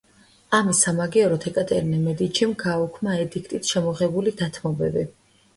ამის 0.59 0.79
სამაგიეროდ, 0.85 1.45
ეკატერინე 1.51 1.99
მედიჩიმ 2.05 2.55
გააუქმა 2.63 3.15
ედიქტით 3.27 3.73
შემოღებული 3.75 4.35
დათმობები. 4.41 5.07